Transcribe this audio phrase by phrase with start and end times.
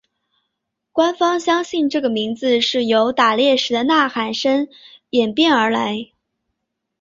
[0.91, 4.67] 官方相信这个名字是由打猎时的呐喊声
[5.11, 6.09] 演变而来。